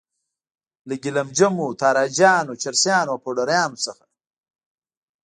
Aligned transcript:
له 0.87 0.95
ګیلم 1.03 1.27
جمو، 1.37 1.67
تاراجیانو، 1.81 2.59
چرسیانو 2.61 3.11
او 3.13 3.17
پوډریانو 3.23 3.77
څخه. 3.85 4.03